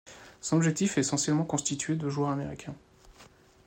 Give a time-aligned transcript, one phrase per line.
[0.41, 2.73] Son effectif est essentiellement constitué de joueurs américains.